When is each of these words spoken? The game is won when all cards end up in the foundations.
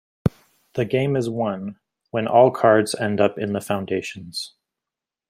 The 0.73 0.83
game 0.85 1.15
is 1.15 1.29
won 1.29 1.77
when 2.09 2.25
all 2.27 2.49
cards 2.49 2.95
end 2.95 3.21
up 3.21 3.37
in 3.37 3.53
the 3.53 3.61
foundations. 3.61 4.55